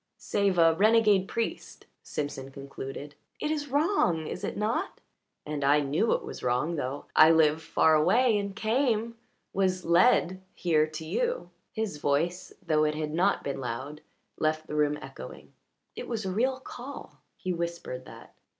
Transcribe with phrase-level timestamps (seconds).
[0.17, 3.13] "Save a renegade priest," Simpson concluded.
[3.39, 4.99] "It is wrong, is it not?
[5.45, 9.15] And I knew it was wrong, though I live far away and came
[9.53, 14.01] was led here to you." His voice, though it had not been loud,
[14.39, 15.53] left the room echoing.
[15.95, 18.33] "It was a real call." He whispered that.